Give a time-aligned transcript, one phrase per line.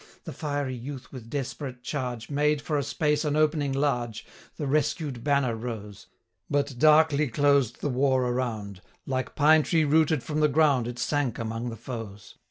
[0.23, 4.25] The fiery youth, with desperate charge, Made, for a space, an opening large,
[4.57, 6.07] The rescued banner rose,
[6.49, 10.97] But darkly closed the war around, 830 Like pine tree rooted from the ground, It
[10.97, 12.33] sank among the foes.